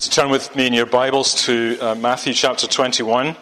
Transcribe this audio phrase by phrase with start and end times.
[0.00, 3.36] Turn with me in your Bibles to uh, Matthew chapter 21.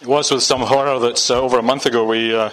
[0.00, 2.48] It was with some horror that uh, over a month ago we, uh,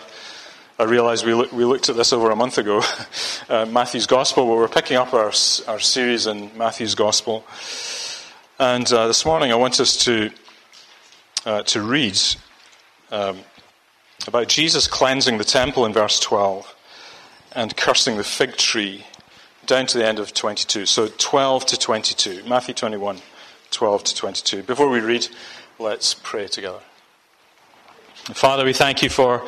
[0.77, 2.81] I realized we, we looked at this over a month ago,
[3.49, 5.31] uh, Matthew's Gospel, where we're picking up our,
[5.67, 7.45] our series in Matthew's Gospel.
[8.59, 10.31] And uh, this morning I want us to,
[11.45, 12.19] uh, to read
[13.09, 13.39] um,
[14.27, 16.75] about Jesus cleansing the temple in verse 12
[17.55, 19.05] and cursing the fig tree
[19.65, 20.85] down to the end of 22.
[20.85, 22.43] So 12 to 22.
[22.47, 23.19] Matthew 21,
[23.71, 24.63] 12 to 22.
[24.63, 25.27] Before we read,
[25.79, 26.79] let's pray together.
[28.33, 29.45] Father, we thank you for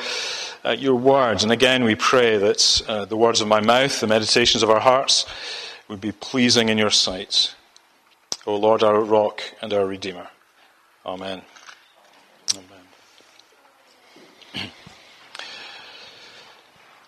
[0.66, 1.44] uh, your words.
[1.44, 4.80] And again, we pray that uh, the words of my mouth, the meditations of our
[4.80, 5.26] hearts,
[5.88, 7.56] would be pleasing in your sight.
[8.46, 10.28] O Lord, our rock and our redeemer.
[11.06, 11.42] Amen.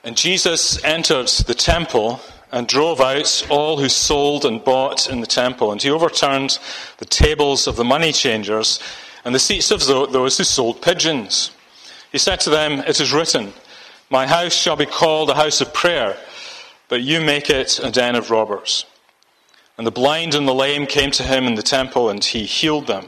[0.08, 2.22] And Jesus entered the temple
[2.54, 5.73] and drove out all who sold and bought in the temple.
[5.73, 6.59] And he overturned
[7.00, 8.80] the tables of the money changers
[9.26, 11.52] and the seats of those who sold pigeons.
[12.09, 13.52] He said to them, It is written,
[14.09, 16.16] My house shall be called a house of prayer,
[16.88, 18.86] but you make it a den of robbers.
[19.78, 22.88] And the blind and the lame came to him in the temple, and he healed
[22.88, 23.08] them.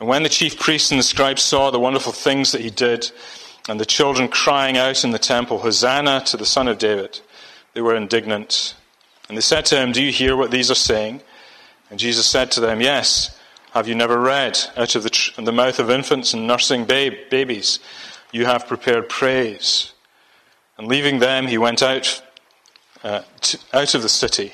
[0.00, 3.12] And when the chief priests and the scribes saw the wonderful things that he did,
[3.68, 7.20] and the children crying out in the temple, Hosanna to the Son of David.
[7.72, 8.74] They were indignant.
[9.28, 11.22] And they said to him, Do you hear what these are saying?
[11.90, 13.38] And Jesus said to them, Yes.
[13.72, 17.14] Have you never read, out of the, tr- the mouth of infants and nursing babe,
[17.28, 17.80] babies,
[18.30, 19.92] you have prepared praise?
[20.78, 22.22] And leaving them, he went out,
[23.02, 24.52] uh, to, out of the city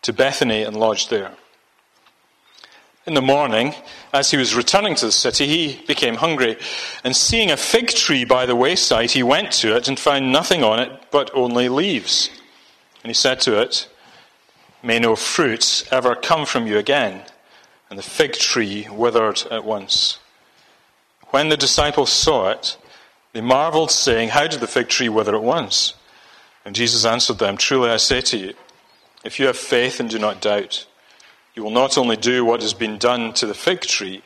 [0.00, 1.32] to Bethany and lodged there.
[3.04, 3.74] In the morning,
[4.12, 6.56] as he was returning to the city, he became hungry.
[7.02, 10.62] And seeing a fig tree by the wayside, he went to it and found nothing
[10.62, 12.30] on it but only leaves.
[13.02, 13.88] And he said to it,
[14.84, 17.22] May no fruit ever come from you again.
[17.90, 20.18] And the fig tree withered at once.
[21.30, 22.76] When the disciples saw it,
[23.32, 25.94] they marveled, saying, How did the fig tree wither at once?
[26.64, 28.54] And Jesus answered them, Truly I say to you,
[29.24, 30.86] if you have faith and do not doubt,
[31.54, 34.22] you will not only do what has been done to the fig tree,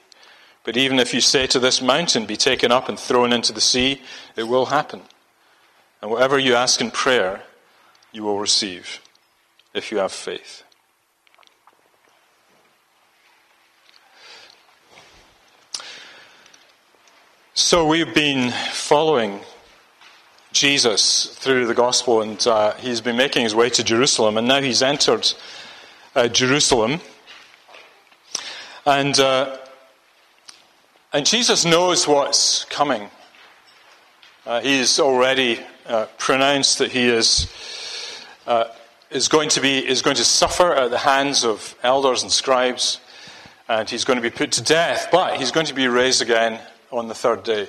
[0.65, 3.61] but even if you say to this mountain, Be taken up and thrown into the
[3.61, 4.03] sea,
[4.37, 5.03] it will happen.
[6.03, 7.43] And whatever you ask in prayer,
[8.13, 9.01] you will receive,
[9.75, 10.63] if you have faith.
[17.55, 19.41] So we've been following
[20.53, 24.61] Jesus through the gospel, and uh, he's been making his way to Jerusalem, and now
[24.61, 25.33] he's entered
[26.15, 27.01] uh, Jerusalem.
[28.87, 29.57] And, uh,
[31.13, 33.11] and Jesus knows what's coming.
[34.47, 37.51] Uh, he's already uh, pronounced that he is,
[38.47, 38.67] uh,
[39.11, 43.01] is, going to be, is going to suffer at the hands of elders and scribes,
[43.69, 46.61] and he's going to be put to death, but he's going to be raised again
[46.93, 47.67] on the third day.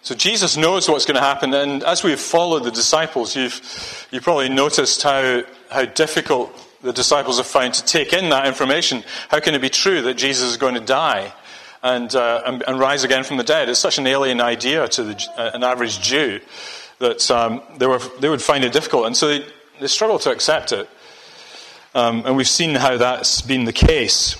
[0.00, 4.24] So Jesus knows what's going to happen, and as we've followed the disciples, you've, you've
[4.24, 9.02] probably noticed how, how difficult the disciples have found to take in that information.
[9.28, 11.32] How can it be true that Jesus is going to die
[11.82, 13.68] and, uh, and, and, rise again from the dead?
[13.68, 16.40] It's such an alien idea to the, uh, an average Jew
[17.00, 19.06] that um, they, were, they would find it difficult.
[19.06, 19.44] And so they,
[19.80, 20.88] they struggle to accept it.
[21.94, 24.36] Um, and we've seen how that's been the case.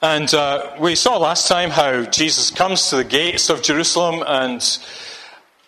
[0.00, 4.62] And uh, we saw last time how Jesus comes to the gates of Jerusalem and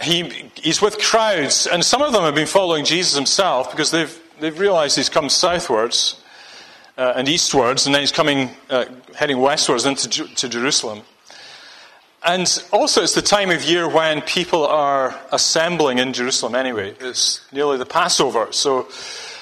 [0.01, 1.67] he, he's with crowds.
[1.67, 5.31] And some of them have been following Jesus himself because they've they've realized he's come
[5.31, 6.21] southwards
[6.99, 8.85] uh, and eastwards, and then he's coming, uh,
[9.17, 11.01] heading westwards into to Jerusalem.
[12.23, 16.95] And also, it's the time of year when people are assembling in Jerusalem anyway.
[17.01, 18.49] It's nearly the Passover.
[18.51, 18.89] So,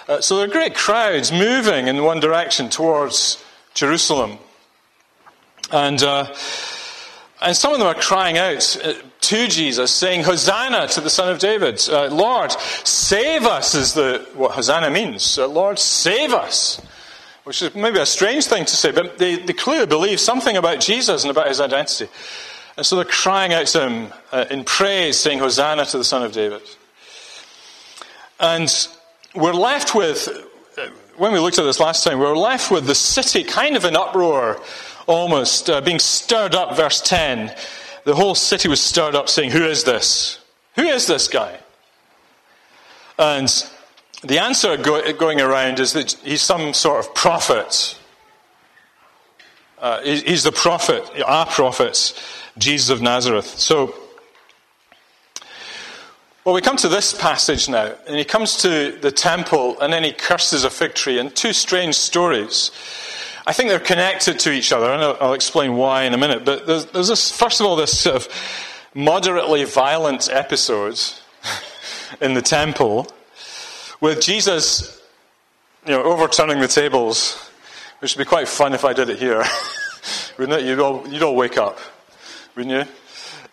[0.08, 3.42] uh, so there are great crowds moving in one direction towards
[3.74, 4.38] Jerusalem.
[5.72, 6.32] And, uh,
[7.42, 11.28] and some of them are crying out uh, to Jesus, saying, Hosanna to the Son
[11.28, 11.80] of David.
[11.88, 15.38] Uh, Lord, save us, is the, what Hosanna means.
[15.38, 16.80] Uh, Lord, save us.
[17.44, 20.78] Which is maybe a strange thing to say, but they, they clearly believe something about
[20.78, 22.08] Jesus and about his identity.
[22.76, 26.22] And so they're crying out to him uh, in praise, saying, Hosanna to the Son
[26.22, 26.62] of David.
[28.38, 28.88] And
[29.34, 30.28] we're left with,
[30.78, 33.84] uh, when we looked at this last time, we're left with the city kind of
[33.84, 34.60] in uproar,
[35.06, 37.54] almost, uh, being stirred up, verse 10
[38.04, 40.40] the whole city was stirred up saying, Who is this?
[40.76, 41.58] Who is this guy?
[43.18, 43.48] And
[44.24, 47.98] the answer go- going around is that he's some sort of prophet.
[49.78, 52.14] Uh, he's the prophet, our prophet,
[52.56, 53.58] Jesus of Nazareth.
[53.58, 53.94] So,
[56.44, 60.02] Well, we come to this passage now, and he comes to the temple, and then
[60.02, 62.72] he curses a fig tree, and two strange stories.
[63.46, 66.44] I think they're connected to each other, and I'll, explain why in a minute.
[66.44, 68.28] But there's, there's, this, first of all, this sort of
[68.94, 71.00] moderately violent episode
[72.20, 73.08] in the temple
[74.00, 75.02] with Jesus,
[75.86, 77.50] you know, overturning the tables,
[78.00, 79.44] which would be quite fun if I did it here,
[80.38, 80.66] wouldn't it?
[80.66, 81.78] You'd all, you'd all wake up,
[82.54, 82.92] wouldn't you?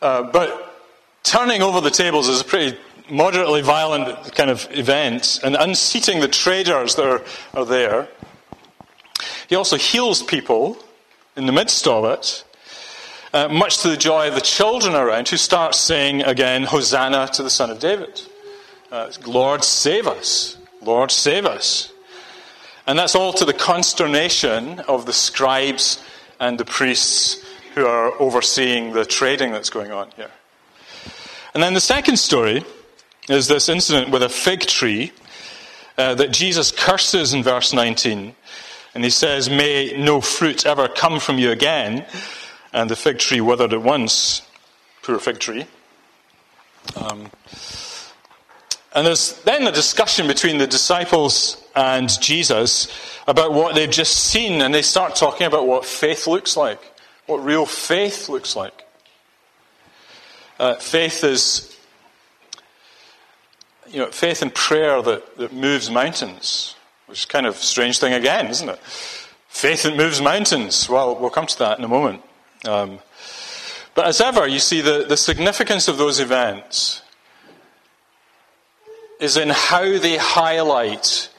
[0.01, 0.75] Uh, but
[1.23, 2.77] turning over the tables is a pretty
[3.09, 8.07] moderately violent kind of event, and unseating the traders that are, are there.
[9.49, 10.77] He also heals people
[11.35, 12.43] in the midst of it,
[13.33, 17.41] uh, much to the joy of the children around, who start saying again, Hosanna to
[17.41, 18.21] the Son of David.
[18.91, 20.55] Uh, Lord, save us.
[20.83, 21.91] Lord, save us.
[22.85, 26.03] And that's all to the consternation of the scribes
[26.39, 27.43] and the priests
[27.73, 30.31] who are overseeing the trading that's going on here.
[31.55, 32.63] And then the second story
[33.27, 35.11] is this incident with a fig tree
[35.97, 38.35] uh, that Jesus curses in verse 19.
[38.93, 42.05] And he says, May no fruit ever come from you again.
[42.73, 44.41] And the fig tree withered at once.
[45.01, 45.65] Poor fig tree.
[46.95, 47.29] Um,
[48.93, 52.91] and there's then a discussion between the disciples and Jesus
[53.27, 56.81] about what they've just seen, and they start talking about what faith looks like,
[57.27, 58.85] what real faith looks like.
[60.59, 61.77] Uh, faith is,
[63.87, 66.75] you know, faith and prayer that, that moves mountains,
[67.09, 68.79] which is kind of a strange thing again, isn't it?
[69.47, 70.87] Faith that moves mountains.
[70.87, 72.21] Well, we'll come to that in a moment.
[72.65, 72.99] Um,
[73.95, 77.01] but as ever, you see the, the significance of those events
[79.19, 81.29] is in how they highlight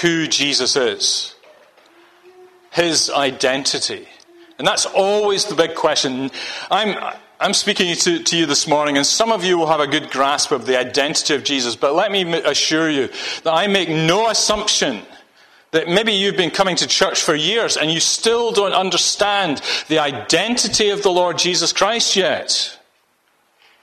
[0.00, 1.34] who Jesus is,
[2.72, 4.08] his identity.
[4.58, 6.30] And that's always the big question.
[6.70, 6.96] I'm,
[7.38, 10.10] I'm speaking to, to, you this morning, and some of you will have a good
[10.10, 13.08] grasp of the identity of Jesus, but let me assure you
[13.42, 15.02] that I make no assumption
[15.72, 19.98] that maybe you've been coming to church for years and you still don't understand the
[19.98, 22.78] identity of the Lord Jesus Christ yet.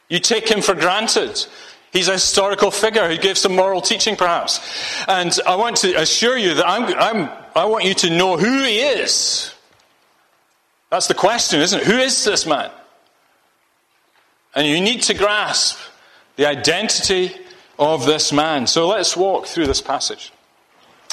[0.10, 1.46] You take him for granted.
[1.92, 4.60] He's a historical figure who gives some moral teaching, perhaps.
[5.08, 8.64] And I want to assure you that I'm, I'm, I want you to know who
[8.64, 9.54] he is.
[10.90, 11.86] That's the question, isn't it?
[11.86, 12.72] Who is this man?
[14.56, 15.80] And you need to grasp
[16.36, 17.36] the identity
[17.80, 18.68] of this man.
[18.68, 20.32] So let's walk through this passage.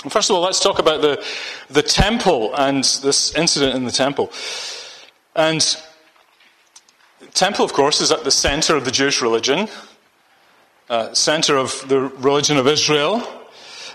[0.08, 1.24] First of all, let's talk about the,
[1.68, 4.32] the temple and this incident in the temple.
[5.34, 5.60] And
[7.20, 9.68] the temple, of course, is at the center of the Jewish religion,
[10.88, 13.26] uh, center of the religion of Israel.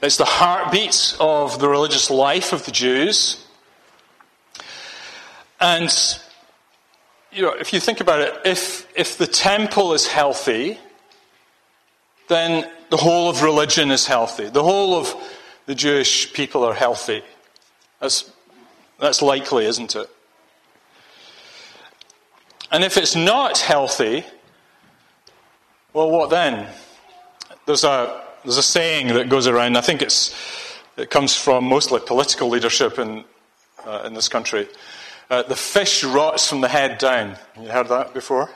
[0.01, 3.43] It's the heartbeat of the religious life of the Jews.
[5.59, 5.89] And
[7.35, 10.79] you know, if you think about it, if, if the temple is healthy,
[12.29, 14.47] then the whole of religion is healthy.
[14.47, 15.13] The whole of
[15.65, 17.23] the Jewish people are healthy.
[17.99, 18.31] That's,
[18.99, 20.09] that's likely, isn't it?
[22.71, 24.23] And if it's not healthy,
[25.93, 26.69] well, what then?
[27.65, 30.33] There's a, there's a saying that goes around, I think it's,
[30.95, 33.25] it comes from mostly political leadership in,
[33.85, 34.67] uh, in this country.
[35.29, 37.35] Uh, the fish rots from the head down.
[37.59, 38.49] You heard that before?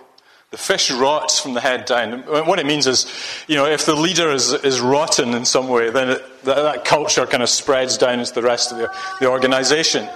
[0.51, 2.21] The fish rots from the head down.
[2.21, 3.11] What it means is,
[3.47, 6.85] you know, if the leader is, is rotten in some way, then it, that, that,
[6.85, 10.09] culture kind of spreads down into the rest of the, the organization.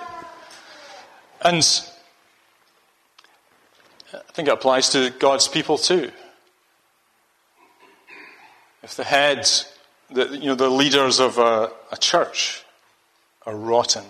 [1.41, 1.63] And
[4.13, 6.11] I think it applies to God's people too.
[8.81, 9.71] If the heads,
[10.09, 12.63] the, you know, the leaders of a, a church
[13.45, 14.03] are rotten,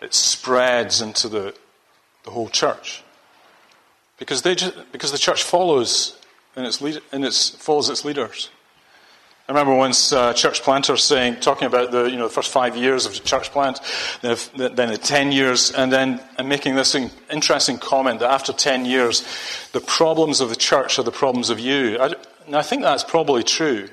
[0.00, 1.54] it spreads into the,
[2.24, 3.02] the whole church.
[4.18, 6.18] Because, they just, because the church follows
[6.54, 8.50] and its, lead, and its follows its leaders.
[9.48, 12.76] I remember once uh, church planters saying, talking about the, you know, the first five
[12.76, 13.78] years of the church plant,
[14.20, 16.96] then the ten years, and then and making this
[17.30, 19.22] interesting comment that after ten years,
[19.72, 21.96] the problems of the church are the problems of you.
[22.00, 22.14] I,
[22.52, 23.88] I think that's probably true.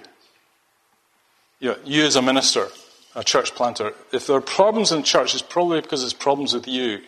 [1.59, 2.69] You, know, you as a minister,
[3.15, 6.67] a church planter, if there are problems in church, it's probably because it's problems with
[6.67, 7.01] you.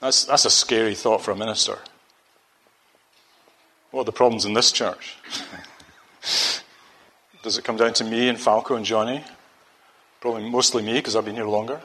[0.00, 1.78] That's, that's a scary thought for a minister.
[3.90, 5.16] What are the problems in this church?
[7.42, 9.24] Does it come down to me and Falco and Johnny?
[10.20, 11.80] Probably mostly me because I've been here longer.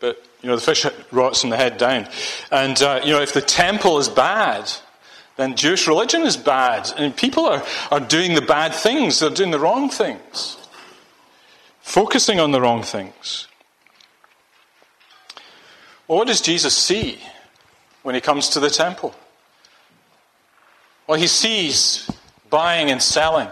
[0.00, 2.08] But, you know, the fish rots from the head down.
[2.50, 4.70] And, uh, you know, if the temple is bad,
[5.36, 6.92] then Jewish religion is bad.
[6.96, 10.56] And people are, are doing the bad things, they're doing the wrong things,
[11.80, 13.46] focusing on the wrong things.
[16.08, 17.18] Well, what does Jesus see
[18.02, 19.14] when he comes to the temple?
[21.06, 22.10] Well, he sees
[22.48, 23.48] buying and selling.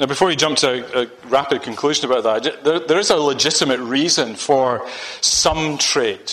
[0.00, 3.16] Now, before you jump to a, a rapid conclusion about that, there, there is a
[3.16, 4.88] legitimate reason for
[5.20, 6.32] some trade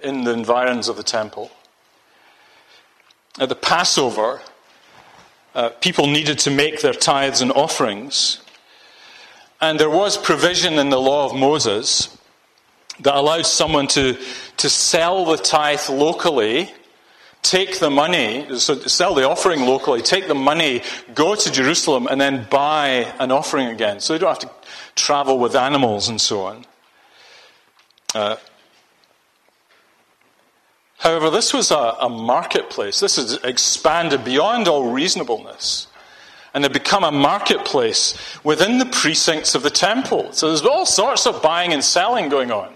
[0.00, 1.50] in the environs of the temple.
[3.38, 4.40] At the Passover,
[5.54, 8.40] uh, people needed to make their tithes and offerings.
[9.60, 12.16] And there was provision in the law of Moses
[13.00, 14.16] that allowed someone to,
[14.58, 16.72] to sell the tithe locally,
[17.42, 20.82] take the money, so sell the offering locally, take the money,
[21.14, 24.00] go to Jerusalem, and then buy an offering again.
[24.00, 24.50] So they don't have to
[24.96, 26.66] travel with animals and so on.
[28.14, 28.36] Uh,
[30.98, 33.00] however, this was a, a marketplace.
[33.00, 35.88] This has expanded beyond all reasonableness
[36.54, 40.32] and had become a marketplace within the precincts of the temple.
[40.32, 42.74] So there's all sorts of buying and selling going on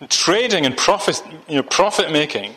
[0.00, 2.52] and trading and profit, you know, profit making.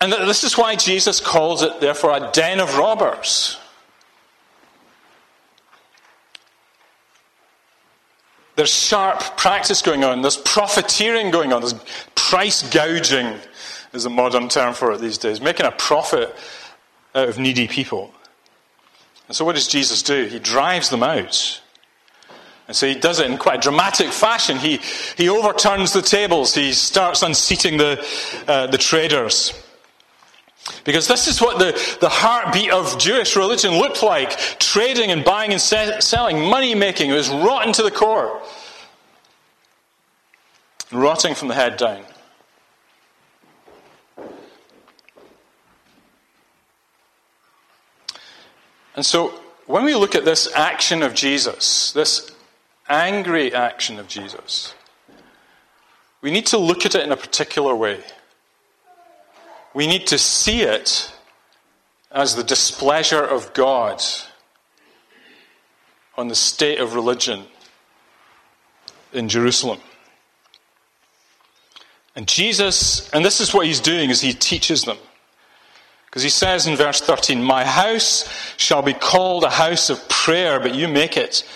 [0.00, 3.58] And this is why Jesus calls it, therefore, a den of robbers.
[8.58, 11.76] There's sharp practice going on, there's profiteering going on, there's
[12.16, 13.38] price gouging,
[13.92, 16.34] is a modern term for it these days, making a profit
[17.14, 18.12] out of needy people.
[19.28, 20.24] And so, what does Jesus do?
[20.24, 21.60] He drives them out.
[22.66, 24.56] And so he does it in quite a dramatic fashion.
[24.56, 24.80] He,
[25.16, 28.04] he overturns the tables, he starts unseating the,
[28.48, 29.52] uh, the traders.
[30.84, 35.52] Because this is what the, the heartbeat of Jewish religion looked like trading and buying
[35.52, 37.10] and se- selling, money making.
[37.10, 38.40] It was rotten to the core,
[40.92, 42.04] rotting from the head down.
[48.94, 49.28] And so,
[49.66, 52.32] when we look at this action of Jesus, this
[52.88, 54.74] angry action of Jesus,
[56.20, 58.02] we need to look at it in a particular way.
[59.78, 61.12] We need to see it
[62.10, 64.02] as the displeasure of God
[66.16, 67.44] on the state of religion
[69.12, 69.78] in Jerusalem.
[72.16, 74.96] And Jesus, and this is what he's doing is he teaches them.
[76.06, 80.58] Because he says in verse 13, My house shall be called a house of prayer,
[80.58, 81.48] but you make it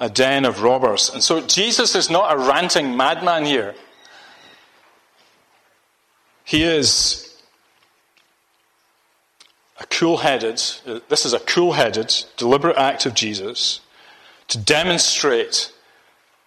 [0.00, 1.10] a den of robbers.
[1.14, 3.76] And so Jesus is not a ranting madman here.
[6.42, 7.27] He is
[9.80, 10.60] a cool headed,
[11.08, 13.80] this is a cool headed, deliberate act of Jesus
[14.48, 15.72] to demonstrate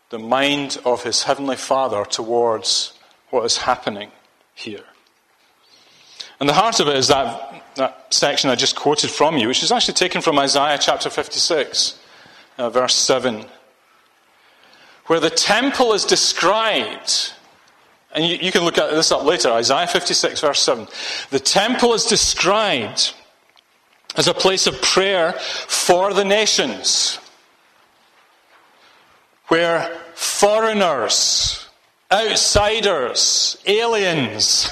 [0.09, 2.93] the mind of his heavenly Father towards
[3.29, 4.11] what is happening
[4.53, 4.83] here.
[6.39, 9.63] And the heart of it is that, that section I just quoted from you, which
[9.63, 11.99] is actually taken from Isaiah chapter 56
[12.57, 13.45] uh, verse 7,
[15.05, 17.33] where the temple is described.
[18.13, 20.87] And you, you can look at this up later, Isaiah 56, verse 7.
[21.29, 23.13] The temple is described
[24.17, 27.19] as a place of prayer for the nations,
[29.47, 31.67] where foreigners,
[32.11, 34.69] outsiders, aliens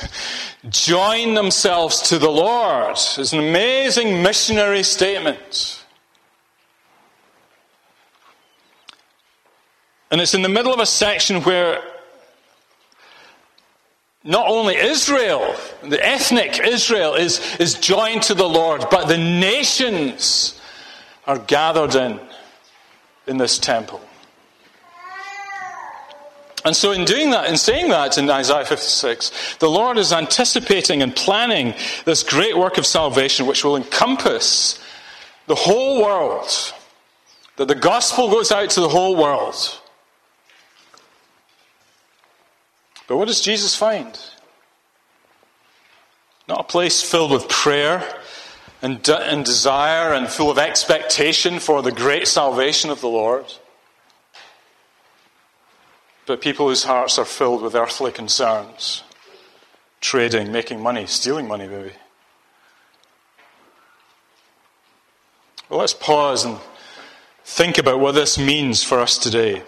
[0.69, 2.91] join themselves to the Lord.
[2.91, 5.85] It's an amazing missionary statement.
[10.11, 11.81] And it's in the middle of a section where
[14.23, 20.59] not only Israel, the ethnic Israel, is, is joined to the Lord, but the nations
[21.25, 22.19] are gathered in
[23.29, 24.01] in this temple.
[26.65, 31.01] And so, in doing that, in saying that in Isaiah 56, the Lord is anticipating
[31.01, 31.73] and planning
[32.03, 34.83] this great work of salvation which will encompass
[35.47, 36.73] the whole world.
[37.55, 39.78] That the gospel goes out to the whole world.
[43.09, 44.17] But what does Jesus find?
[46.47, 48.07] Not a place filled with prayer
[48.83, 53.45] and, de- and desire and full of expectation for the great salvation of the Lord,
[56.27, 59.03] but people whose hearts are filled with earthly concerns,
[60.01, 61.93] trading, making money, stealing money, maybe.
[65.67, 66.59] Well, let's pause and
[67.43, 69.63] think about what this means for us today.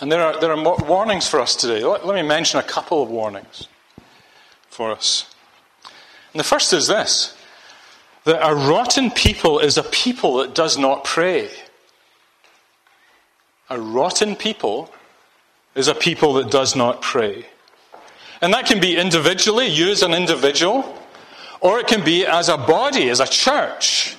[0.00, 1.82] And there are, there are warnings for us today.
[1.82, 3.68] Let, let me mention a couple of warnings
[4.68, 5.34] for us.
[6.32, 7.34] And the first is this
[8.24, 11.48] that a rotten people is a people that does not pray.
[13.70, 14.92] A rotten people
[15.76, 17.46] is a people that does not pray.
[18.40, 20.98] And that can be individually, you as an individual,
[21.60, 24.16] or it can be as a body, as a church.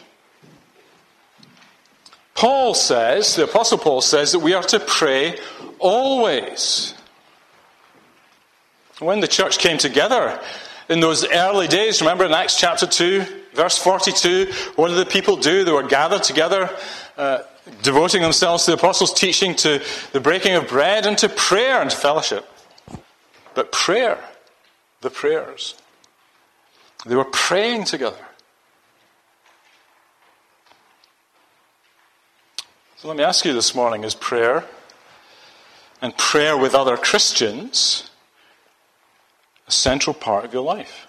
[2.33, 5.39] Paul says, the Apostle Paul says, that we are to pray
[5.79, 6.93] always.
[8.99, 10.39] When the church came together
[10.89, 15.37] in those early days, remember in Acts chapter 2, verse 42, what did the people
[15.37, 15.63] do?
[15.63, 16.69] They were gathered together,
[17.17, 17.43] uh,
[17.83, 21.93] devoting themselves to the apostles' teaching, to the breaking of bread, and to prayer and
[21.93, 22.47] fellowship.
[23.53, 24.23] But prayer,
[25.01, 25.75] the prayers,
[27.05, 28.17] they were praying together.
[32.97, 34.63] So let me ask you this morning is prayer
[36.01, 38.09] and prayer with other Christians
[39.67, 41.07] a central part of your life?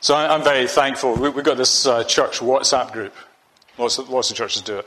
[0.00, 1.14] So I'm very thankful.
[1.14, 3.14] We've got this uh, church WhatsApp group.
[3.78, 4.86] Lots of, lots of churches do it.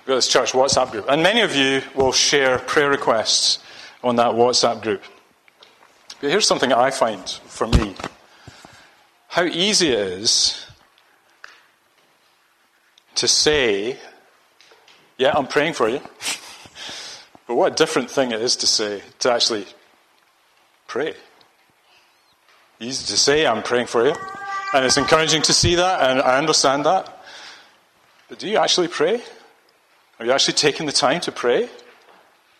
[0.00, 1.06] We've got this church WhatsApp group.
[1.08, 3.58] And many of you will share prayer requests
[4.04, 5.02] on that WhatsApp group.
[6.20, 7.96] But here's something I find for me
[9.26, 10.63] how easy it is
[13.16, 13.98] to say,
[15.18, 16.00] Yeah, I'm praying for you.
[17.46, 19.66] but what a different thing it is to say, to actually
[20.86, 21.14] pray.
[22.80, 24.14] Easy to say, I'm praying for you.
[24.72, 27.22] And it's encouraging to see that, and I understand that.
[28.28, 29.22] But do you actually pray?
[30.18, 31.68] Are you actually taking the time to pray?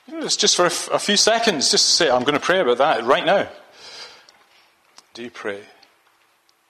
[0.06, 2.34] You know, it's just for a, f- a few seconds, just to say, I'm going
[2.34, 3.48] to pray about that right now.
[5.14, 5.60] Do you pray?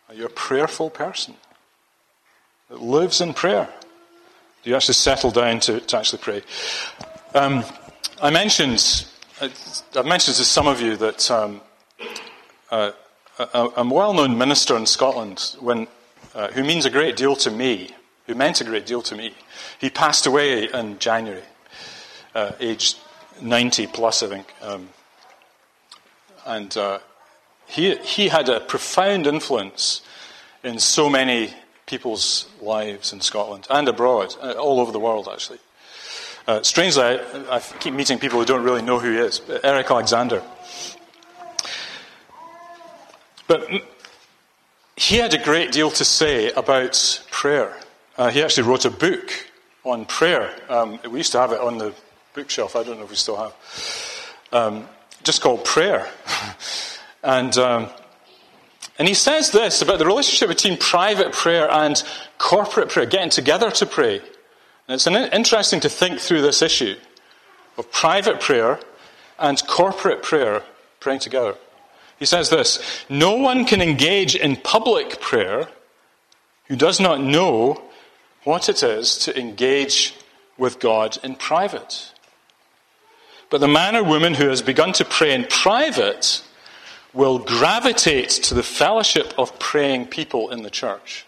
[0.08, 1.34] Are you a prayerful person
[2.68, 3.68] that lives in prayer?
[4.62, 6.42] Do you actually settle down to, to actually pray?
[7.34, 7.64] Um,
[8.22, 9.06] I mentioned,
[9.40, 11.60] I've mentioned to some of you that um,
[12.70, 12.92] uh,
[13.38, 15.86] a, a well-known minister in Scotland, when,
[16.34, 17.90] uh, who means a great deal to me,
[18.26, 19.34] who meant a great deal to me,
[19.78, 21.42] he passed away in January,
[22.34, 22.96] uh, aged
[23.42, 24.46] 90 plus, I think.
[24.62, 24.88] Um,
[26.46, 27.00] and uh,
[27.66, 30.02] he, he had a profound influence
[30.62, 31.52] in so many
[31.86, 35.58] people's lives in Scotland and abroad, uh, all over the world, actually.
[36.46, 39.40] Uh, strangely, I, I, keep meeting people who don't really know who he is.
[39.62, 40.42] Eric Alexander.
[43.46, 43.68] But
[44.96, 47.74] he had a great deal to say about prayer.
[48.16, 49.30] Uh, he actually wrote a book
[49.84, 50.54] on prayer.
[50.68, 51.94] Um, we used to have it on the
[52.34, 52.76] bookshelf.
[52.76, 53.54] I don't know if we still have.
[54.52, 54.88] Um,
[55.22, 56.06] just called Prayer.
[57.22, 57.88] and, um,
[58.98, 62.02] and he says this about the relationship between private prayer and
[62.38, 64.20] corporate prayer, getting together to pray.
[64.86, 66.96] And it's interesting to think through this issue
[67.76, 68.78] of private prayer
[69.38, 70.62] and corporate prayer
[71.00, 71.56] praying together.
[72.18, 75.68] He says this No one can engage in public prayer
[76.66, 77.82] who does not know
[78.44, 80.14] what it is to engage
[80.56, 82.12] with God in private.
[83.50, 86.43] But the man or woman who has begun to pray in private
[87.14, 91.24] will gravitate to the fellowship of praying people in the church.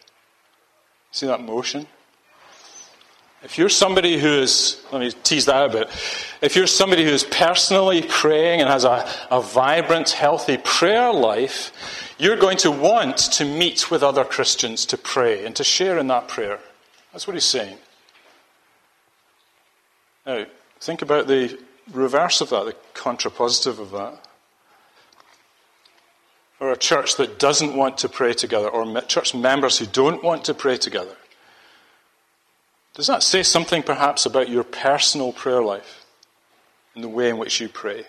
[1.12, 1.86] See that motion?
[3.42, 5.88] If you're somebody who is, let me tease that out a bit.
[6.42, 12.14] If you're somebody who is personally praying and has a, a vibrant, healthy prayer life,
[12.18, 16.08] you're going to want to meet with other Christians to pray and to share in
[16.08, 16.58] that prayer.
[17.12, 17.78] That's what he's saying.
[20.26, 20.46] Now,
[20.80, 21.56] think about the
[21.92, 24.25] reverse of that, the contrapositive of that.
[26.58, 30.44] Or a church that doesn't want to pray together, or church members who don't want
[30.44, 31.16] to pray together.
[32.94, 36.06] Does that say something perhaps about your personal prayer life
[36.94, 38.06] and the way in which you pray?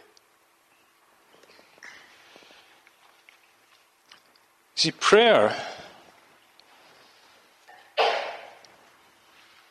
[4.75, 5.55] See, prayer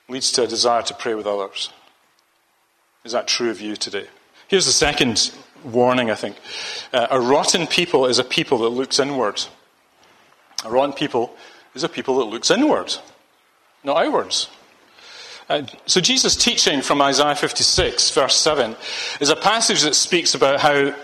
[0.09, 1.71] leads to a desire to pray with others.
[3.05, 4.09] Is that true of you today?
[4.49, 5.33] Here's the second
[5.67, 6.37] warning, I think.
[6.93, 9.43] Uh, a rotten people is a people that looks inward.
[10.65, 11.35] A rotten people
[11.75, 12.95] is a people that looks inward,
[13.85, 14.49] not outwards.
[15.49, 18.75] Uh, so, Jesus' teaching from Isaiah 56, verse 7,
[19.21, 20.95] is a passage that speaks about how you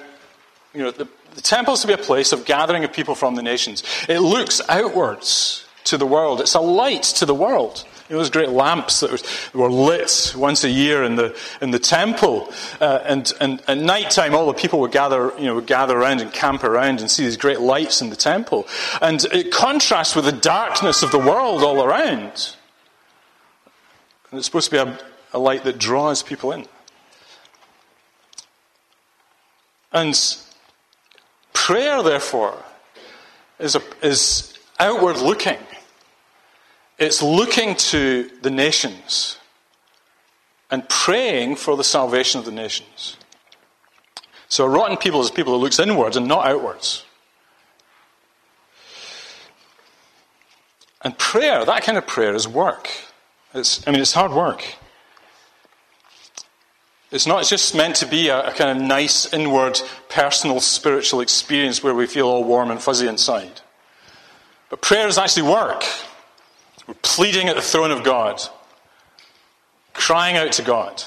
[0.75, 3.43] know, the, the temple is to be a place of gathering of people from the
[3.43, 3.85] nations.
[4.09, 7.85] It looks outwards to the world, it's a light to the world.
[8.09, 11.79] You know, those great lamps that were lit once a year in the, in the
[11.79, 12.53] temple.
[12.81, 15.97] Uh, and, and at night time, all the people would gather, you know, would gather
[15.97, 18.67] around and camp around and see these great lights in the temple.
[19.01, 22.57] And it contrasts with the darkness of the world all around.
[24.31, 24.99] And it's supposed to be a,
[25.33, 26.67] a light that draws people in.
[29.93, 30.19] And
[31.53, 32.65] prayer, therefore,
[33.59, 35.59] is, a, is outward looking.
[36.99, 39.39] It's looking to the nations
[40.71, 43.17] and praying for the salvation of the nations.
[44.49, 47.05] So a rotten people is people that looks inwards and not outwards.
[51.03, 52.89] And prayer, that kind of prayer is work.
[53.55, 54.65] It's, I mean, it's hard work.
[57.11, 61.21] It's not it's just meant to be a, a, kind of nice, inward, personal, spiritual
[61.21, 63.61] experience where we feel all warm and fuzzy inside.
[64.71, 65.85] But prayer is actually work.
[67.01, 68.43] Pleading at the throne of God,
[69.95, 71.03] crying out to God,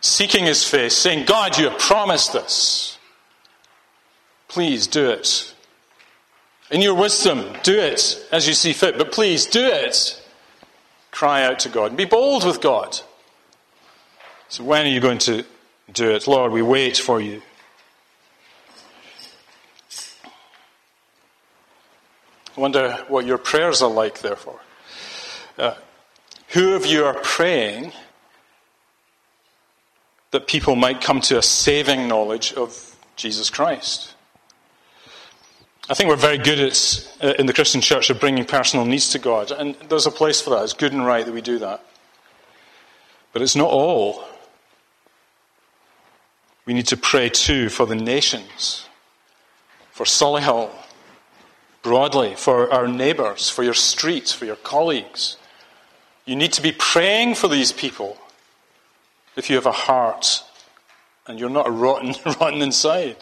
[0.00, 2.98] seeking His face, saying, God, you have promised this.
[4.48, 5.52] Please do it.
[6.70, 10.22] In your wisdom, do it as you see fit, but please do it.
[11.10, 13.00] Cry out to God and be bold with God.
[14.48, 15.44] So, when are you going to
[15.92, 16.26] do it?
[16.26, 17.42] Lord, we wait for you.
[22.56, 24.60] I wonder what your prayers are like, therefore.
[25.58, 27.92] Who of you are praying
[30.30, 34.14] that people might come to a saving knowledge of Jesus Christ?
[35.88, 39.10] I think we're very good at, uh, in the Christian church at bringing personal needs
[39.10, 40.64] to God, and there's a place for that.
[40.64, 41.84] It's good and right that we do that.
[43.32, 44.24] But it's not all.
[46.64, 48.88] We need to pray too for the nations,
[49.92, 50.70] for Solihull,
[51.82, 55.36] broadly, for our neighbours, for your streets, for your colleagues.
[56.26, 58.18] You need to be praying for these people
[59.36, 60.42] if you have a heart
[61.26, 63.16] and you're not rotten, rotten inside.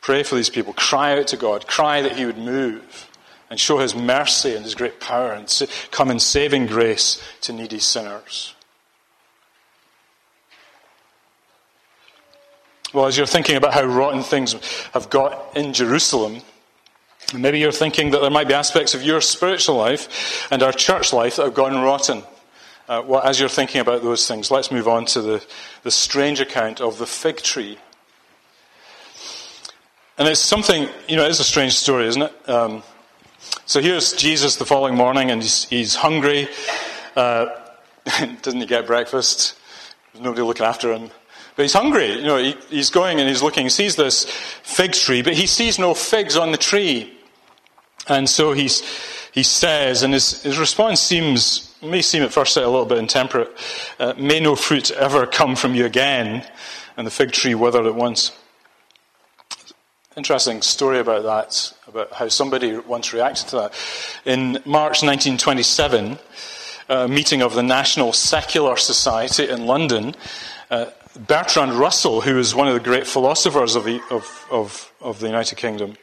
[0.00, 0.72] Pray for these people.
[0.74, 1.66] Cry out to God.
[1.66, 3.10] Cry that He would move
[3.50, 5.48] and show His mercy and His great power and
[5.90, 8.54] come in saving grace to needy sinners.
[12.92, 14.54] Well, as you're thinking about how rotten things
[14.92, 16.40] have got in Jerusalem,
[17.34, 21.12] maybe you're thinking that there might be aspects of your spiritual life and our church
[21.12, 22.22] life that have gone rotten.
[22.88, 25.44] Uh, well, as you're thinking about those things, let's move on to the,
[25.82, 27.78] the strange account of the fig tree.
[30.16, 32.48] And it's something, you know, it's a strange story, isn't it?
[32.48, 32.82] Um,
[33.66, 36.48] so here's Jesus the following morning, and he's, he's hungry.
[37.14, 37.46] Uh,
[38.42, 39.54] doesn't he get breakfast?
[40.12, 41.10] There's nobody looking after him.
[41.56, 42.12] But he's hungry.
[42.12, 43.64] You know, he, he's going and he's looking.
[43.64, 47.17] He sees this fig tree, but he sees no figs on the tree.
[48.08, 48.82] And so he's,
[49.32, 52.98] he says, and his, his response seems, may seem at first sight a little bit
[52.98, 53.50] intemperate,
[53.98, 56.46] uh, may no fruit ever come from you again.
[56.96, 58.32] And the fig tree withered at once.
[60.16, 63.74] Interesting story about that, about how somebody once reacted to that.
[64.24, 66.18] In March 1927,
[66.88, 70.16] a meeting of the National Secular Society in London,
[70.70, 70.86] uh,
[71.26, 75.26] Bertrand Russell, who was one of the great philosophers of the, of, of, of the
[75.26, 75.96] United Kingdom,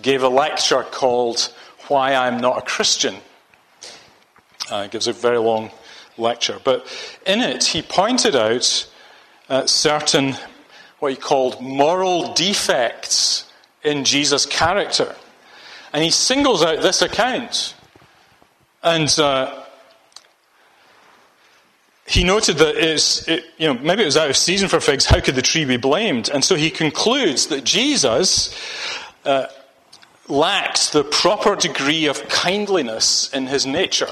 [0.00, 1.52] gave a lecture called
[1.88, 3.16] Why I'm Not a Christian.
[4.70, 5.70] Uh, gives a very long
[6.16, 6.58] lecture.
[6.62, 6.86] But
[7.26, 8.88] in it, he pointed out
[9.48, 10.34] uh, certain,
[10.98, 13.50] what he called moral defects
[13.82, 15.14] in Jesus' character.
[15.92, 17.74] And he singles out this account.
[18.82, 19.62] And uh,
[22.06, 25.04] he noted that it's, it, you know, maybe it was out of season for figs.
[25.04, 26.30] How could the tree be blamed?
[26.30, 28.56] And so he concludes that Jesus
[29.24, 29.46] uh,
[30.28, 34.10] lacked the proper degree of kindliness in his nature.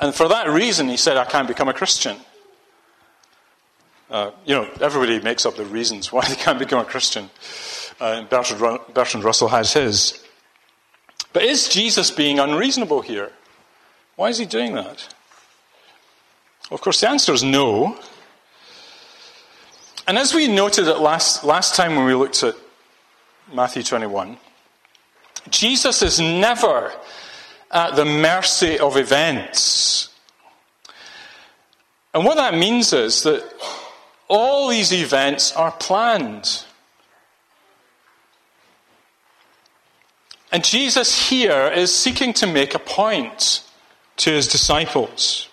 [0.00, 2.16] And for that reason, he said, I can't become a Christian.
[4.10, 7.30] Uh, you know, everybody makes up the reasons why they can't become a Christian.
[8.00, 10.24] Uh, Bertrand, Bertrand Russell has his.
[11.32, 13.32] But is Jesus being unreasonable here?
[14.16, 15.14] Why is he doing that?
[16.70, 17.98] Well, of course, the answer is no.
[20.06, 22.54] And as we noted at last, last time when we looked at
[23.52, 24.38] Matthew 21,
[25.50, 26.92] Jesus is never
[27.70, 30.08] at the mercy of events.
[32.14, 33.44] And what that means is that
[34.28, 36.64] all these events are planned.
[40.50, 43.62] And Jesus here is seeking to make a point
[44.16, 45.48] to his disciples.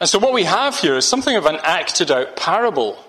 [0.00, 3.04] And so what we have here is something of an acted out parable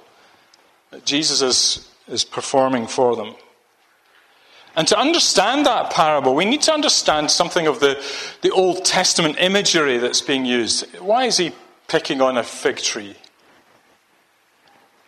[0.89, 3.35] that Jesus is, is performing for them.
[4.79, 8.01] And to understand that parable, we need to understand something of the,
[8.43, 10.85] the Old Testament imagery that's being used.
[10.99, 11.51] Why is he
[11.89, 13.17] picking on a fig tree?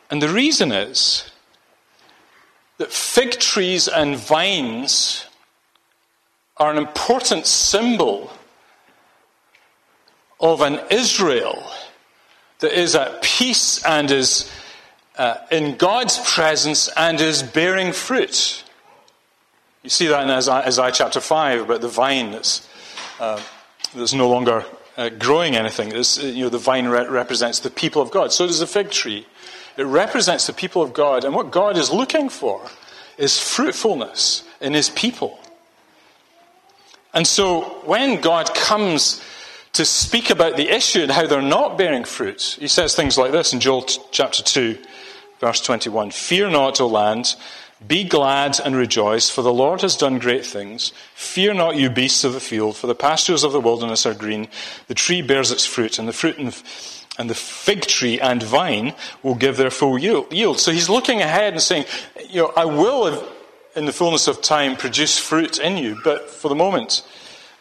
[0.10, 1.32] And the reason is
[2.80, 5.26] that fig trees and vines
[6.58, 8.30] are an important symbol
[10.42, 11.64] of an Israel
[12.60, 14.52] that is at peace and is
[15.18, 18.66] uh, in God's presence and is bearing fruit.
[19.84, 22.68] You see that in Isaiah, chapter 5 about the vine that's,
[23.20, 23.42] uh,
[23.96, 24.66] that's no longer
[24.98, 25.90] uh, growing anything.
[25.90, 28.32] you know, the vine re- represents the people of God.
[28.32, 29.26] So does the fig tree.
[29.78, 31.24] It represents the people of God.
[31.24, 32.62] And what God is looking for
[33.18, 35.40] is fruitfulness in his people.
[37.14, 39.22] And so when God comes
[39.74, 42.58] to speak about the issue and how they're not bearing fruit.
[42.60, 44.78] He says things like this in Joel chapter 2,
[45.40, 47.36] verse 21 Fear not, O land,
[47.88, 50.94] be glad and rejoice, for the Lord has done great things.
[51.16, 54.48] Fear not, you beasts of the field, for the pastures of the wilderness are green.
[54.88, 59.36] The tree bears its fruit, and the fruit and the fig tree and vine will
[59.36, 60.60] give their full yield.
[60.60, 61.86] So he's looking ahead and saying,
[62.30, 63.28] you know, I will,
[63.76, 67.04] in the fullness of time, produce fruit in you, but for the moment,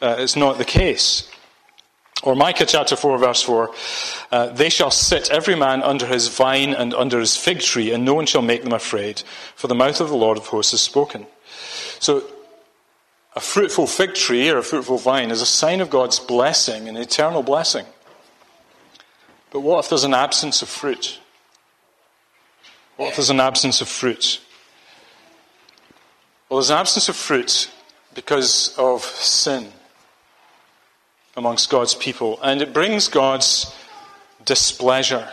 [0.02, 1.30] uh, it's not the case.
[2.22, 3.74] Or Micah chapter 4, verse 4
[4.30, 8.04] uh, They shall sit every man under his vine and under his fig tree, and
[8.04, 9.22] no one shall make them afraid,
[9.54, 11.26] for the mouth of the Lord of hosts has spoken.
[11.98, 12.22] So,
[13.34, 16.96] a fruitful fig tree or a fruitful vine is a sign of God's blessing, an
[16.96, 17.86] eternal blessing.
[19.50, 21.20] But what if there's an absence of fruit?
[22.96, 24.40] What if there's an absence of fruit?
[26.48, 27.70] Well, there's an absence of fruit
[28.14, 29.72] because of sin
[31.36, 33.74] amongst God's people, and it brings God's
[34.44, 35.28] displeasure.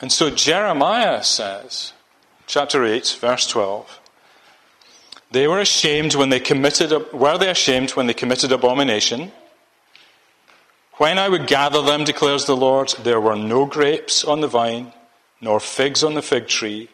[0.00, 1.92] And so Jeremiah says,
[2.46, 4.00] chapter 8, verse 12,
[5.30, 9.32] they were ashamed when they committed, were they ashamed when they committed abomination?
[10.94, 14.92] When I would gather them, declares the Lord, there were no grapes on the vine,
[15.40, 16.88] nor figs on the fig tree,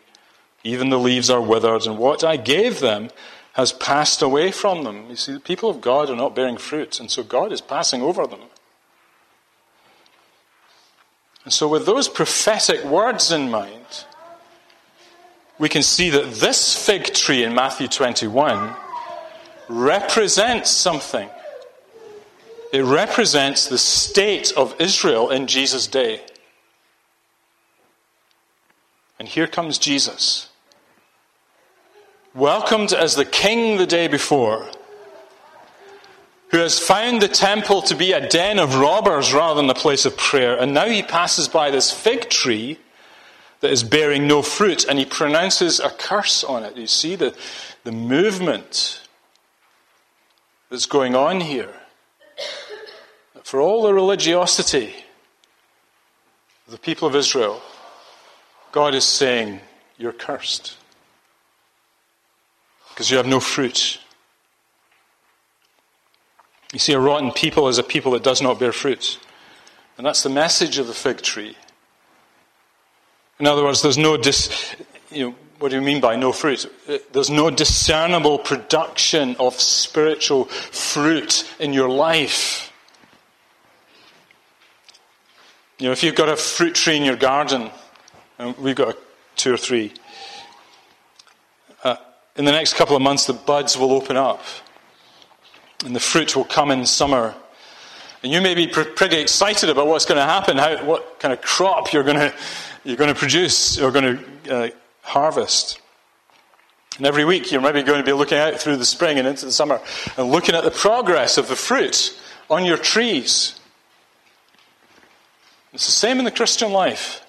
[0.62, 3.10] even the leaves are withered, and what I gave them
[3.58, 5.10] has passed away from them.
[5.10, 8.02] You see, the people of God are not bearing fruit, and so God is passing
[8.02, 8.42] over them.
[11.42, 14.04] And so, with those prophetic words in mind,
[15.58, 18.76] we can see that this fig tree in Matthew 21
[19.68, 21.28] represents something.
[22.72, 26.22] It represents the state of Israel in Jesus' day.
[29.18, 30.47] And here comes Jesus
[32.38, 34.66] welcomed as the king the day before,
[36.50, 40.06] who has found the temple to be a den of robbers rather than a place
[40.06, 42.78] of prayer, and now he passes by this fig tree
[43.60, 46.76] that is bearing no fruit, and he pronounces a curse on it.
[46.76, 47.36] You see the,
[47.84, 49.02] the movement
[50.70, 51.74] that's going on here.
[53.42, 54.94] For all the religiosity
[56.66, 57.60] of the people of Israel,
[58.72, 59.60] God is saying,
[59.96, 60.77] You're cursed
[62.98, 64.00] because you have no fruit.
[66.72, 69.20] You see, a rotten people is a people that does not bear fruit.
[69.96, 71.56] And that's the message of the fig tree.
[73.38, 74.74] In other words, there's no dis,
[75.12, 76.66] you know, what do you mean by no fruit?
[77.12, 82.72] There's no discernible production of spiritual fruit in your life.
[85.78, 87.70] You know, if you've got a fruit tree in your garden,
[88.40, 88.98] and we've got
[89.36, 89.92] two or three,
[92.38, 94.42] in the next couple of months, the buds will open up
[95.84, 97.34] and the fruit will come in summer.
[98.22, 101.40] And you may be pretty excited about what's going to happen, how, what kind of
[101.40, 102.32] crop you're going to,
[102.84, 104.70] you're going to produce or going to uh,
[105.02, 105.80] harvest.
[106.96, 109.44] And every week, you're maybe going to be looking out through the spring and into
[109.44, 109.80] the summer
[110.16, 112.16] and looking at the progress of the fruit
[112.48, 113.58] on your trees.
[115.72, 117.24] It's the same in the Christian life.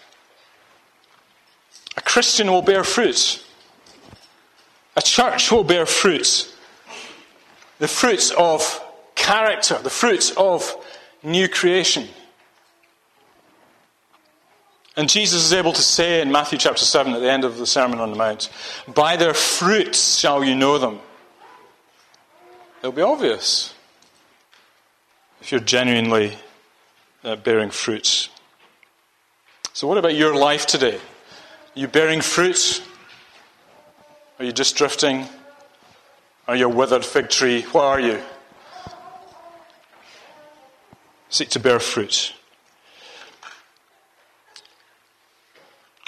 [1.97, 3.43] A Christian will bear fruit
[4.99, 6.53] a church will bear fruits
[7.77, 8.61] the fruits of
[9.15, 10.75] character, the fruits of
[11.23, 12.05] new creation.
[14.97, 17.65] And Jesus is able to say in Matthew chapter 7 at the end of the
[17.65, 18.49] Sermon on the Mount,
[18.93, 20.99] By their fruits shall you know them.
[22.79, 23.73] It'll be obvious
[25.39, 26.35] if you're genuinely
[27.23, 28.27] uh, bearing fruits.
[29.71, 30.95] So, what about your life today?
[30.95, 32.83] Are you bearing fruit
[34.39, 35.27] are you just drifting?
[36.47, 37.63] Are you a withered fig tree?
[37.73, 38.21] What are you?
[41.29, 42.33] Seek to bear fruit.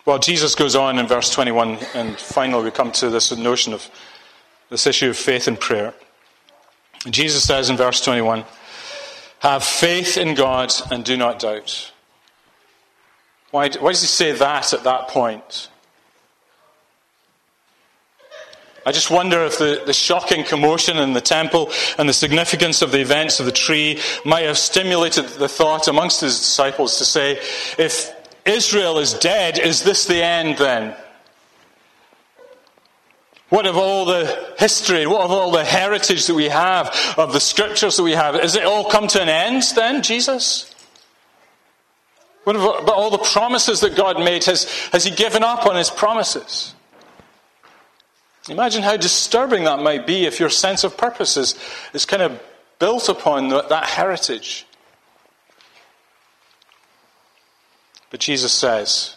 [0.05, 3.87] Well, Jesus goes on in verse 21, and finally we come to this notion of
[4.69, 5.93] this issue of faith and prayer.
[7.09, 8.45] Jesus says in verse 21
[9.39, 11.91] Have faith in God and do not doubt.
[13.51, 15.69] Why, why does he say that at that point?
[18.85, 22.91] I just wonder if the, the shocking commotion in the temple and the significance of
[22.91, 27.39] the events of the tree might have stimulated the thought amongst his disciples to say,
[27.77, 28.11] if
[28.43, 30.95] Israel is dead, is this the end then?
[33.49, 37.39] What of all the history, what of all the heritage that we have, of the
[37.39, 38.33] scriptures that we have?
[38.35, 40.73] Has it all come to an end then, Jesus?
[42.45, 44.45] What about all the promises that God made?
[44.45, 44.63] Has,
[44.93, 46.73] has He given up on His promises?
[48.51, 51.55] Imagine how disturbing that might be if your sense of purpose is,
[51.93, 52.37] is kind of
[52.79, 54.65] built upon that heritage.
[58.09, 59.15] But Jesus says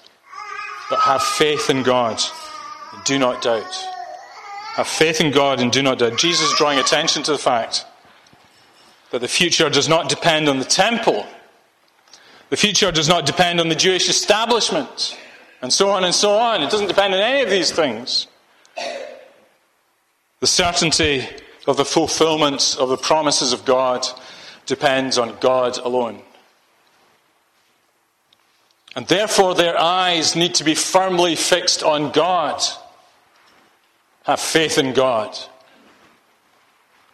[0.88, 2.22] But have faith in God
[2.92, 3.74] and do not doubt.
[4.76, 6.16] Have faith in God and do not doubt.
[6.16, 7.84] Jesus is drawing attention to the fact
[9.10, 11.26] that the future does not depend on the temple.
[12.50, 15.18] The future does not depend on the Jewish establishment,
[15.60, 16.62] and so on and so on.
[16.62, 18.28] It doesn't depend on any of these things.
[20.44, 21.26] The certainty
[21.66, 24.06] of the fulfillment of the promises of God
[24.66, 26.20] depends on God alone.
[28.94, 32.62] And therefore, their eyes need to be firmly fixed on God.
[34.24, 35.34] Have faith in God,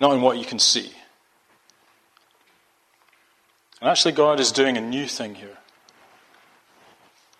[0.00, 0.90] not in what you can see.
[3.80, 5.58] And actually, God is doing a new thing here.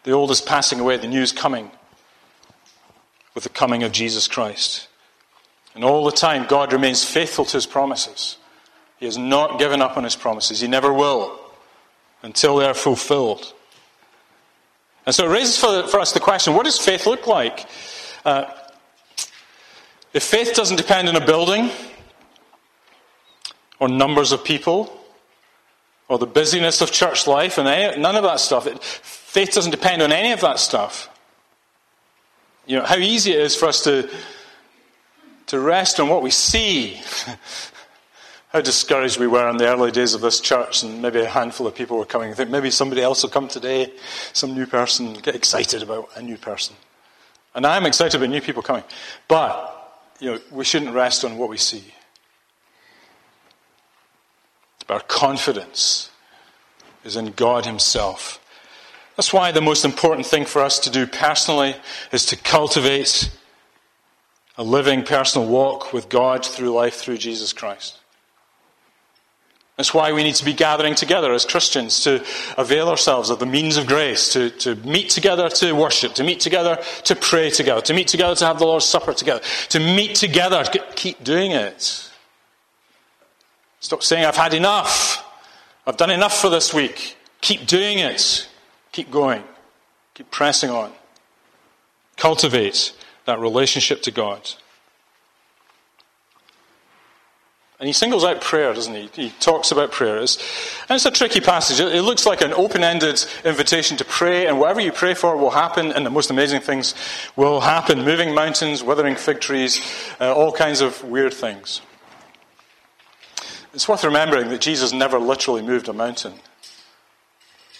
[0.05, 1.68] The old is passing away, the new is coming
[3.35, 4.87] with the coming of Jesus Christ.
[5.74, 8.37] And all the time, God remains faithful to his promises.
[8.98, 10.61] He has not given up on his promises.
[10.61, 11.38] He never will
[12.22, 13.52] until they are fulfilled.
[15.06, 17.66] And so it raises for, for us the question what does faith look like?
[18.24, 18.44] Uh,
[20.12, 21.70] if faith doesn't depend on a building,
[23.78, 24.94] or numbers of people,
[26.09, 29.70] or the busyness of church life, and any, none of that stuff, it, faith doesn't
[29.70, 31.09] depend on any of that stuff.
[32.66, 34.11] You know, how easy it is for us to,
[35.51, 37.01] to rest on what we see.
[38.51, 41.67] how discouraged we were in the early days of this church, and maybe a handful
[41.67, 42.31] of people were coming.
[42.31, 43.93] I think maybe somebody else will come today,
[44.33, 46.75] some new person, get excited about a new person.
[47.55, 48.83] And I'm excited about new people coming.
[49.29, 51.85] But, you know, we shouldn't rest on what we see.
[54.89, 56.11] Our confidence
[57.05, 58.45] is in God Himself.
[59.17, 61.77] That's why the most important thing for us to do personally
[62.11, 63.31] is to cultivate
[64.61, 67.96] a living personal walk with God through life through Jesus Christ.
[69.79, 72.23] That's why we need to be gathering together as Christians to
[72.59, 76.40] avail ourselves of the means of grace, to, to meet together to worship, to meet
[76.40, 80.14] together to pray together, to meet together to have the Lord's Supper together, to meet
[80.14, 80.62] together.
[80.94, 82.11] Keep doing it.
[83.81, 85.25] Stop saying, I've had enough.
[85.87, 87.16] I've done enough for this week.
[87.40, 88.46] Keep doing it.
[88.92, 89.42] Keep going.
[90.12, 90.92] Keep pressing on.
[92.18, 92.92] Cultivate
[93.31, 94.51] that relationship to God.
[97.79, 99.09] And he singles out prayer, doesn't he?
[99.14, 100.19] He talks about prayer.
[100.19, 100.37] It's,
[100.88, 101.81] and it's a tricky passage.
[101.81, 105.51] It looks like an open ended invitation to pray, and whatever you pray for will
[105.51, 106.95] happen, and the most amazing things
[107.37, 109.81] will happen moving mountains, withering fig trees,
[110.21, 111.81] uh, all kinds of weird things.
[113.73, 116.35] It's worth remembering that Jesus never literally moved a mountain.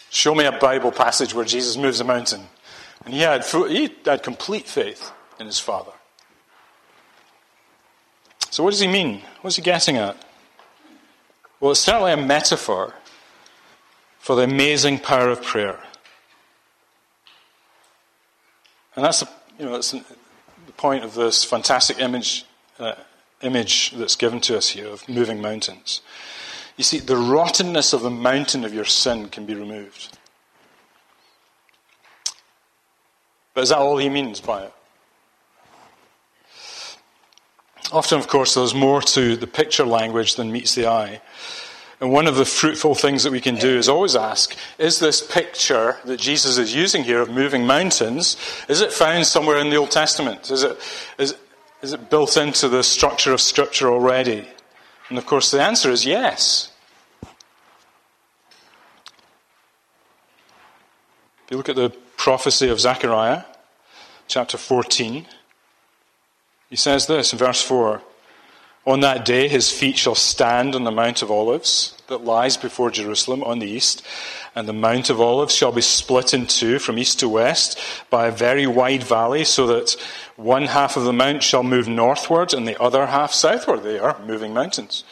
[0.09, 2.49] Show me a Bible passage where Jesus moves a mountain.
[3.05, 5.93] And he had, he had complete faith in his Father.
[8.51, 9.23] So, what does he mean?
[9.43, 10.17] What's he getting at?
[11.61, 12.95] Well, it's certainly a metaphor
[14.19, 15.79] for the amazing power of prayer.
[18.97, 20.05] And that's the, you know, that's the
[20.77, 22.45] point of this fantastic image,
[22.79, 22.95] uh,
[23.43, 26.01] image that's given to us here of moving mountains.
[26.77, 30.17] You see, the rottenness of the mountain of your sin can be removed.
[33.55, 34.73] But is that all he means by it?
[37.93, 41.21] Often, of course, there's more to the picture language than meets the eye.
[42.01, 45.21] And one of the fruitful things that we can do is always ask is this
[45.21, 48.37] picture that Jesus is using here of moving mountains,
[48.69, 50.51] is it found somewhere in the Old Testament?
[50.51, 50.79] Is it,
[51.19, 51.35] is,
[51.83, 54.49] is it built into the structure of Scripture already?
[55.11, 56.73] And of course, the answer is yes.
[61.45, 63.43] If you look at the prophecy of Zechariah,
[64.27, 65.27] chapter 14,
[66.71, 68.01] he says this in verse 4
[68.87, 72.91] On that day his feet shall stand on the Mount of Olives that lies before
[72.91, 74.03] Jerusalem on the east,
[74.55, 77.79] and the Mount of Olives shall be split in two from east to west
[78.09, 79.97] by a very wide valley, so that
[80.37, 83.83] one half of the mount shall move northward and the other half southward.
[83.83, 85.05] They are moving mountains.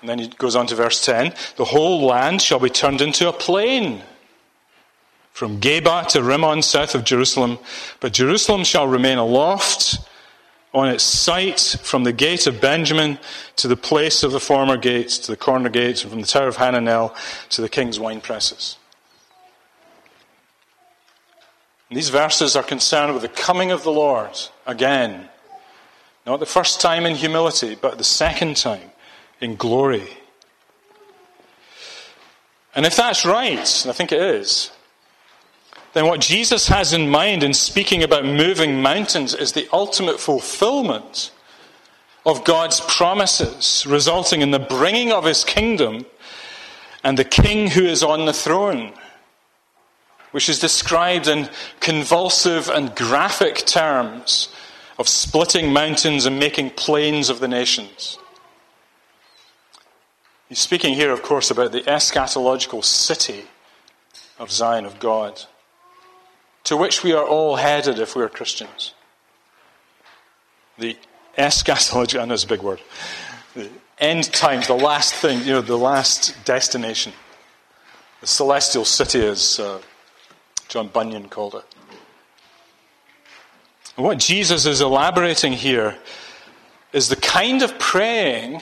[0.00, 3.28] And then he goes on to verse 10 The whole land shall be turned into
[3.28, 4.02] a plain
[5.36, 7.58] from Geba to Rimmon south of Jerusalem,
[8.00, 9.98] but Jerusalem shall remain aloft
[10.72, 13.18] on its site from the gate of Benjamin
[13.56, 16.48] to the place of the former gates, to the corner gates, and from the tower
[16.48, 17.14] of Hananel
[17.50, 18.78] to the king's wine presses.
[21.90, 25.28] And these verses are concerned with the coming of the Lord again.
[26.24, 28.90] Not the first time in humility, but the second time
[29.42, 30.08] in glory.
[32.74, 34.70] And if that's right, and I think it is,
[35.96, 41.30] then what Jesus has in mind in speaking about moving mountains is the ultimate fulfillment
[42.26, 46.04] of God's promises, resulting in the bringing of his kingdom
[47.02, 48.92] and the king who is on the throne,
[50.32, 51.48] which is described in
[51.80, 54.50] convulsive and graphic terms
[54.98, 58.18] of splitting mountains and making plains of the nations.
[60.50, 63.44] He's speaking here, of course, about the eschatological city
[64.38, 65.46] of Zion of God,
[66.66, 68.92] to which we are all headed if we're Christians.
[70.78, 70.96] The
[71.38, 72.80] eschatology, I know it's a big word.
[73.54, 77.12] The end times, the last thing, you know, the last destination.
[78.20, 79.80] The celestial city, as uh,
[80.66, 81.64] John Bunyan called it.
[83.94, 85.96] What Jesus is elaborating here
[86.92, 88.60] is the kind of praying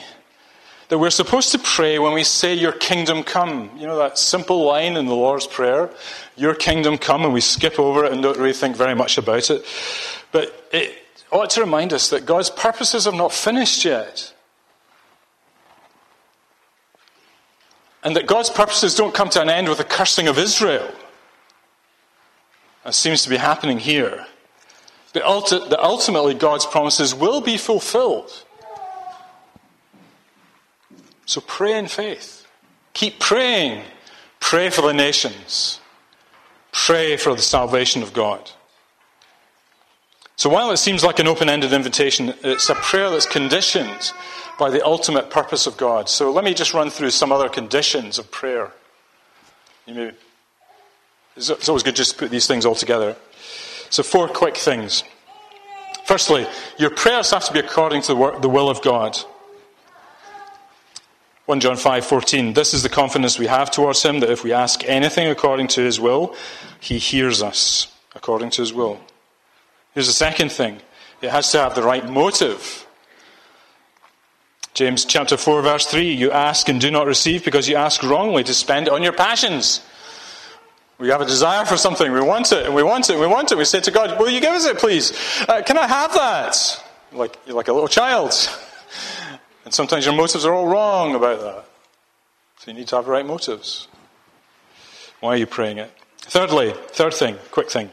[0.89, 3.71] that we're supposed to pray when we say, Your kingdom come.
[3.77, 5.89] You know that simple line in the Lord's Prayer,
[6.35, 9.49] Your kingdom come, and we skip over it and don't really think very much about
[9.49, 9.65] it.
[10.31, 10.95] But it
[11.31, 14.33] ought to remind us that God's purposes have not finished yet.
[18.03, 20.91] And that God's purposes don't come to an end with the cursing of Israel,
[22.83, 24.27] as seems to be happening here.
[25.11, 28.43] But ultimately, God's promises will be fulfilled.
[31.25, 32.45] So pray in faith.
[32.93, 33.83] Keep praying.
[34.39, 35.79] Pray for the nations.
[36.71, 38.51] Pray for the salvation of God.
[40.37, 44.11] So while it seems like an open ended invitation, it's a prayer that's conditioned
[44.59, 46.09] by the ultimate purpose of God.
[46.09, 48.71] So let me just run through some other conditions of prayer.
[49.87, 50.11] May,
[51.35, 53.15] it's always good just to put these things all together.
[53.89, 55.03] So, four quick things.
[56.05, 56.47] Firstly,
[56.77, 59.17] your prayers have to be according to the will of God.
[61.45, 64.83] 1 John 5:14 This is the confidence we have towards him that if we ask
[64.85, 66.35] anything according to his will
[66.79, 68.99] he hears us according to his will.
[69.93, 70.81] Here's the second thing.
[71.21, 72.87] It has to have the right motive.
[74.73, 78.43] James chapter 4 verse 3 you ask and do not receive because you ask wrongly
[78.43, 79.81] to spend it on your passions.
[80.97, 83.27] We have a desire for something, we want it, and we want it, and we
[83.27, 83.57] want it.
[83.57, 85.11] We say to God, Will you give us it, please?
[85.47, 86.83] Uh, can I have that?
[87.11, 88.33] Like, like a little child.
[89.65, 91.65] And sometimes your motives are all wrong about that.
[92.59, 93.87] So you need to have the right motives.
[95.19, 95.91] Why are you praying it?
[96.19, 97.91] Thirdly, third thing, quick thing.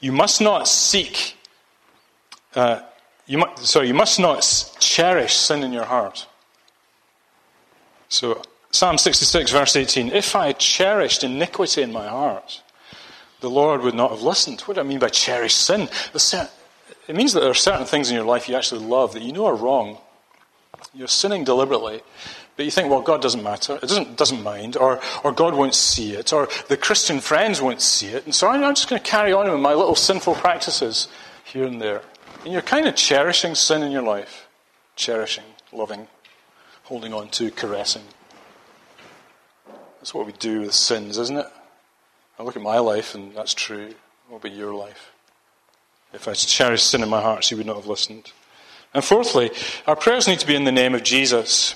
[0.00, 1.36] You must not seek,
[2.54, 2.80] uh,
[3.26, 4.42] you mu- sorry, you must not
[4.78, 6.26] cherish sin in your heart.
[8.08, 12.62] So, Psalm 66, verse 18 If I cherished iniquity in my heart,
[13.40, 14.60] the Lord would not have listened.
[14.62, 15.88] What do I mean by cherish sin?
[16.12, 19.32] It means that there are certain things in your life you actually love that you
[19.32, 19.98] know are wrong,
[20.94, 22.02] you're sinning deliberately,
[22.56, 23.76] but you think, well, God doesn't matter.
[23.76, 24.76] It doesn't, doesn't mind.
[24.76, 26.32] Or, or God won't see it.
[26.32, 28.24] Or the Christian friends won't see it.
[28.24, 31.08] And so I'm just going to carry on with my little sinful practices
[31.44, 32.02] here and there.
[32.44, 34.46] And you're kind of cherishing sin in your life.
[34.96, 36.08] Cherishing, loving,
[36.84, 38.04] holding on to, caressing.
[39.98, 41.46] That's what we do with sins, isn't it?
[42.38, 43.94] I look at my life, and that's true.
[44.28, 45.12] What about your life?
[46.14, 48.32] If I cherished sin in my heart, she would not have listened.
[48.96, 49.50] And fourthly,
[49.86, 51.74] our prayers need to be in the name of Jesus.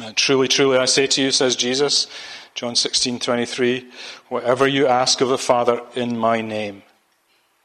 [0.00, 2.06] Uh, truly, truly, I say to you, says Jesus,
[2.54, 3.90] John 16, 23,
[4.28, 6.84] whatever you ask of the Father in my name,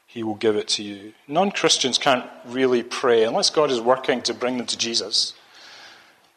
[0.04, 1.12] he will give it to you.
[1.28, 5.32] Non Christians can't really pray unless God is working to bring them to Jesus.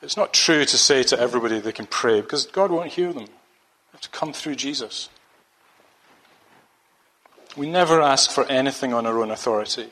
[0.04, 3.26] It's not true to say to everybody they can pray because God won't hear them.
[3.26, 5.10] They have to come through Jesus.
[7.58, 9.90] We never ask for anything on our own authority.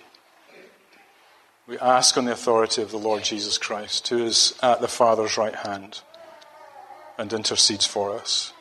[1.68, 5.38] We ask on the authority of the Lord Jesus Christ, who is at the Father's
[5.38, 6.02] right hand
[7.18, 8.52] and intercedes for us.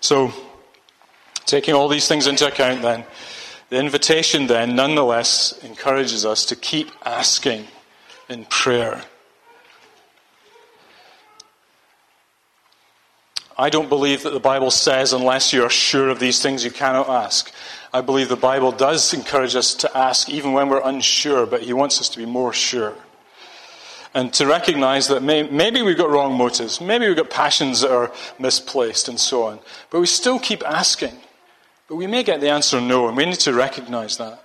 [0.00, 0.32] So,
[1.44, 3.04] taking all these things into account, then,
[3.68, 7.66] the invitation then nonetheless encourages us to keep asking
[8.28, 9.02] in prayer.
[13.56, 16.70] I don't believe that the Bible says, unless you are sure of these things, you
[16.70, 17.52] cannot ask.
[17.92, 21.72] I believe the Bible does encourage us to ask even when we're unsure, but He
[21.74, 22.94] wants us to be more sure.
[24.14, 27.90] And to recognize that may, maybe we've got wrong motives, maybe we've got passions that
[27.90, 29.58] are misplaced, and so on.
[29.90, 31.16] But we still keep asking.
[31.88, 34.42] But we may get the answer no, and we need to recognize that.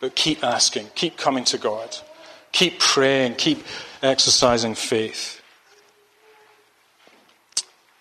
[0.00, 1.96] But keep asking, keep coming to God,
[2.52, 3.64] keep praying, keep
[4.02, 5.40] exercising faith.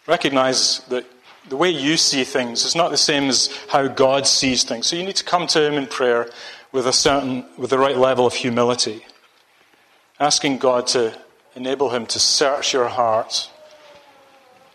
[0.08, 1.06] Recognize that
[1.50, 4.88] the way you see things is not the same as how God sees things.
[4.88, 6.30] So you need to come to Him in prayer
[6.72, 9.06] with a certain, with the right level of humility,
[10.20, 11.18] asking God to
[11.56, 13.50] enable Him to search your heart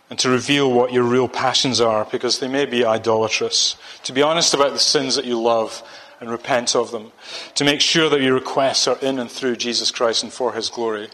[0.09, 3.77] and to reveal what your real passions are, because they may be idolatrous.
[4.05, 5.85] To be honest about the sins that you love
[6.21, 7.13] and repent of them,
[7.55, 10.69] to make sure that your requests are in and through Jesus Christ and for his
[10.69, 11.09] glory.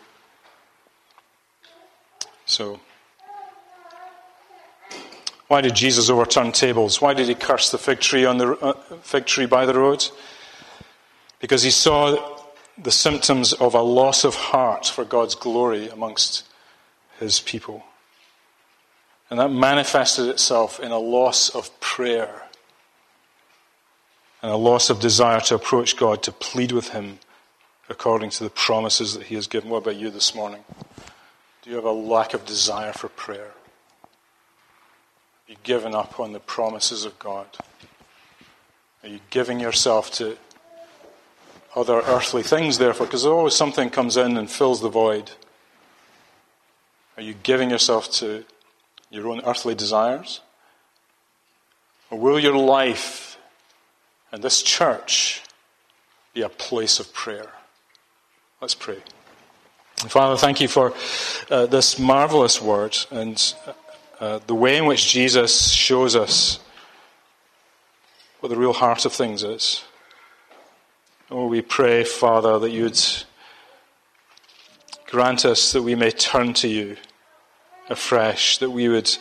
[2.47, 2.81] So,
[5.49, 7.01] why did Jesus overturn tables?
[7.01, 8.73] Why did he curse the fig tree on the uh,
[9.03, 10.09] fig tree by the road?
[11.41, 12.43] Because he saw
[12.77, 16.45] the symptoms of a loss of heart for God's glory amongst
[17.19, 17.85] his people.
[19.31, 22.43] And that manifested itself in a loss of prayer
[24.43, 27.19] and a loss of desire to approach God, to plead with Him
[27.89, 29.71] according to the promises that He has given.
[29.71, 30.65] What about you this morning?
[31.63, 33.56] Do you have a lack of desire for prayer?
[35.49, 37.47] You given up on the promises of God?
[39.03, 40.37] Are you giving yourself to
[41.77, 43.07] other earthly things, therefore?
[43.07, 45.31] Because always something comes in and fills the void.
[47.17, 48.45] Are you giving yourself to
[49.11, 50.41] your own earthly desires?
[52.11, 53.39] Or will your life
[54.33, 55.43] and this church
[56.35, 57.51] be a place of prayer?
[58.61, 58.99] Let's pray.
[59.97, 60.93] Father, thank you for
[61.51, 63.55] uh, this marvelous word and
[64.21, 66.61] uh, the way in which Jesus shows us
[68.41, 69.85] what the real heart of things is.
[71.31, 73.01] Oh, we pray, Father, that you'd
[75.07, 76.97] grant us that we may turn to you
[77.89, 79.17] afresh, that we would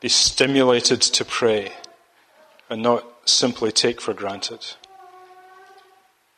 [0.00, 1.72] be stimulated to pray
[2.70, 4.64] and not simply take for granted.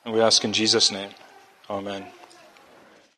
[0.05, 1.11] And we ask in Jesus' name.
[1.68, 2.07] Amen.